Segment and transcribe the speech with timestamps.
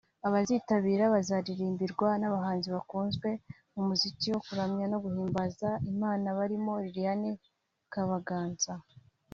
[0.27, 3.29] Abazitabira bazaririmbirwa n’abahanzi bakunzwe
[3.75, 7.31] mu muziki wo kuramya no guhimbaza Imana barimo Liliane
[7.93, 8.73] Kabaganza